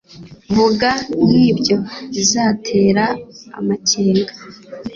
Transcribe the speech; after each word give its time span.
Vuga 0.55 0.89
nkibyo 1.25 1.77
bizatera 2.13 3.05
amakenga 3.59 4.31